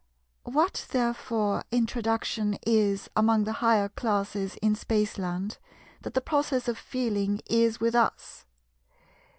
What 0.45 0.87
therefore 0.89 1.63
"introduction" 1.71 2.57
is 2.65 3.07
among 3.15 3.43
the 3.43 3.51
higher 3.61 3.87
classes 3.87 4.55
in 4.59 4.73
Spaceland, 4.73 5.59
that 6.01 6.15
the 6.15 6.21
process 6.21 6.67
of 6.67 6.75
"feeling" 6.79 7.39
is 7.45 7.79
with 7.79 7.93
us. 7.93 8.45